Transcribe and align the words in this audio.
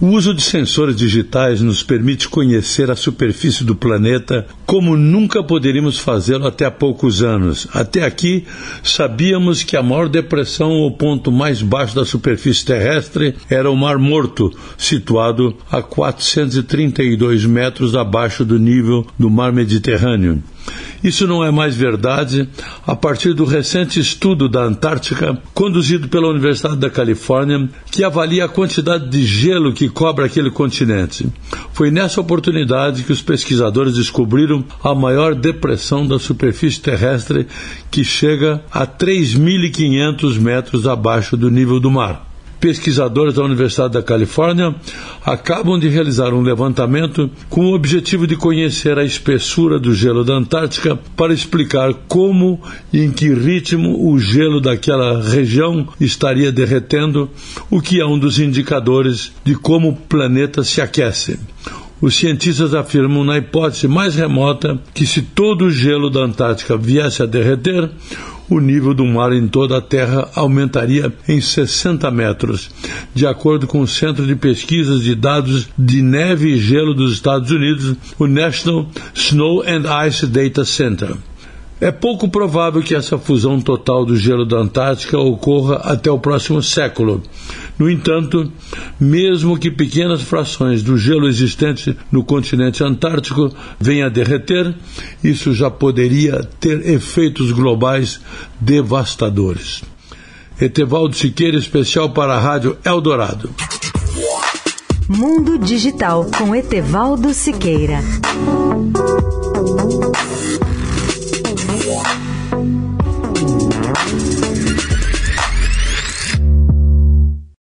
O 0.00 0.10
uso 0.10 0.32
de 0.32 0.42
sensores 0.42 0.94
digitais 0.94 1.60
nos 1.60 1.82
permite 1.82 2.28
conhecer 2.28 2.88
a 2.88 2.94
superfície 2.94 3.64
do 3.64 3.74
planeta 3.74 4.46
como 4.64 4.96
nunca 4.96 5.42
poderíamos 5.42 5.98
fazê-lo 5.98 6.46
até 6.46 6.66
há 6.66 6.70
poucos 6.70 7.20
anos. 7.20 7.66
Até 7.72 8.04
aqui, 8.04 8.46
sabíamos 8.80 9.64
que 9.64 9.76
a 9.76 9.82
maior 9.82 10.08
depressão 10.08 10.70
ou 10.70 10.96
ponto 10.96 11.32
mais 11.32 11.60
baixo 11.62 11.96
da 11.96 12.04
superfície 12.04 12.64
terrestre 12.64 13.34
era 13.50 13.68
o 13.68 13.76
Mar 13.76 13.98
Morto, 13.98 14.56
situado 14.76 15.56
a 15.68 15.82
432 15.82 17.44
metros 17.44 17.96
abaixo 17.96 18.44
do 18.44 18.56
nível 18.56 19.04
do 19.18 19.28
Mar 19.28 19.52
Mediterrâneo. 19.52 20.40
Isso 21.02 21.26
não 21.26 21.44
é 21.44 21.50
mais 21.50 21.76
verdade 21.76 22.48
a 22.86 22.96
partir 22.96 23.32
do 23.32 23.44
recente 23.44 24.00
estudo 24.00 24.48
da 24.48 24.62
Antártica, 24.62 25.40
conduzido 25.54 26.08
pela 26.08 26.28
Universidade 26.28 26.76
da 26.76 26.90
Califórnia, 26.90 27.68
que 27.90 28.02
avalia 28.02 28.44
a 28.44 28.48
quantidade 28.48 29.08
de 29.08 29.24
gelo 29.24 29.72
que 29.72 29.88
cobre 29.88 30.24
aquele 30.24 30.50
continente. 30.50 31.26
Foi 31.72 31.90
nessa 31.90 32.20
oportunidade 32.20 33.04
que 33.04 33.12
os 33.12 33.22
pesquisadores 33.22 33.94
descobriram 33.94 34.64
a 34.82 34.94
maior 34.94 35.34
depressão 35.34 36.06
da 36.06 36.18
superfície 36.18 36.80
terrestre, 36.80 37.46
que 37.90 38.02
chega 38.02 38.62
a 38.70 38.86
3.500 38.86 40.38
metros 40.38 40.86
abaixo 40.86 41.36
do 41.36 41.50
nível 41.50 41.78
do 41.78 41.90
mar 41.90 42.27
pesquisadores 42.60 43.34
da 43.34 43.42
Universidade 43.42 43.94
da 43.94 44.02
Califórnia 44.02 44.74
acabam 45.24 45.78
de 45.78 45.88
realizar 45.88 46.32
um 46.32 46.42
levantamento 46.42 47.30
com 47.48 47.66
o 47.66 47.74
objetivo 47.74 48.26
de 48.26 48.36
conhecer 48.36 48.98
a 48.98 49.04
espessura 49.04 49.78
do 49.78 49.94
gelo 49.94 50.24
da 50.24 50.34
Antártica 50.34 50.98
para 51.16 51.32
explicar 51.32 51.92
como 52.08 52.60
e 52.92 53.00
em 53.00 53.10
que 53.10 53.32
ritmo 53.32 54.10
o 54.10 54.18
gelo 54.18 54.60
daquela 54.60 55.22
região 55.22 55.88
estaria 56.00 56.50
derretendo, 56.50 57.30
o 57.70 57.80
que 57.80 58.00
é 58.00 58.06
um 58.06 58.18
dos 58.18 58.38
indicadores 58.38 59.32
de 59.44 59.54
como 59.54 59.90
o 59.90 59.96
planeta 59.96 60.62
se 60.64 60.80
aquece. 60.80 61.38
Os 62.00 62.14
cientistas 62.16 62.74
afirmam, 62.74 63.24
na 63.24 63.38
hipótese 63.38 63.88
mais 63.88 64.14
remota, 64.14 64.78
que 64.94 65.04
se 65.04 65.20
todo 65.20 65.64
o 65.64 65.70
gelo 65.70 66.08
da 66.08 66.20
Antártica 66.20 66.76
viesse 66.76 67.22
a 67.22 67.26
derreter, 67.26 67.90
o 68.48 68.60
nível 68.60 68.94
do 68.94 69.04
mar 69.04 69.32
em 69.32 69.46
toda 69.46 69.76
a 69.76 69.80
Terra 69.80 70.28
aumentaria 70.34 71.12
em 71.28 71.40
60 71.40 72.10
metros, 72.10 72.70
de 73.14 73.26
acordo 73.26 73.66
com 73.66 73.80
o 73.80 73.86
Centro 73.86 74.26
de 74.26 74.34
Pesquisas 74.36 75.02
de 75.02 75.14
Dados 75.14 75.68
de 75.78 76.00
Neve 76.00 76.54
e 76.54 76.58
Gelo 76.58 76.94
dos 76.94 77.12
Estados 77.12 77.50
Unidos, 77.50 77.96
o 78.18 78.26
National 78.26 78.88
Snow 79.12 79.62
and 79.66 80.06
Ice 80.06 80.26
Data 80.26 80.64
Center. 80.64 81.14
É 81.80 81.92
pouco 81.92 82.28
provável 82.28 82.82
que 82.82 82.94
essa 82.94 83.16
fusão 83.18 83.60
total 83.60 84.04
do 84.04 84.16
gelo 84.16 84.44
da 84.44 84.56
Antártica 84.56 85.16
ocorra 85.16 85.76
até 85.76 86.10
o 86.10 86.18
próximo 86.18 86.60
século. 86.60 87.22
No 87.78 87.88
entanto, 87.88 88.50
mesmo 89.00 89.58
que 89.58 89.70
pequenas 89.70 90.22
frações 90.22 90.82
do 90.82 90.98
gelo 90.98 91.28
existente 91.28 91.96
no 92.10 92.24
continente 92.24 92.82
antártico 92.82 93.54
venham 93.78 94.06
a 94.06 94.10
derreter, 94.10 94.74
isso 95.22 95.52
já 95.52 95.70
poderia 95.70 96.42
ter 96.58 96.88
efeitos 96.88 97.52
globais 97.52 98.20
devastadores. 98.60 99.82
Etevaldo 100.60 101.14
Siqueira, 101.14 101.56
especial 101.56 102.10
para 102.10 102.34
a 102.34 102.40
Rádio 102.40 102.76
Eldorado. 102.84 103.50
Mundo 105.08 105.58
Digital 105.58 106.26
com 106.36 106.54
Etevaldo 106.54 107.32
Siqueira. 107.32 108.00